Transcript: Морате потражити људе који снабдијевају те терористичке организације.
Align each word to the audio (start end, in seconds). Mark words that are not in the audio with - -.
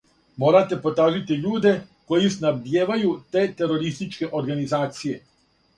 Морате 0.43 0.77
потражити 0.85 1.37
људе 1.43 1.73
који 2.13 2.33
снабдијевају 2.39 3.15
те 3.37 3.45
терористичке 3.61 4.35
организације. 4.43 5.19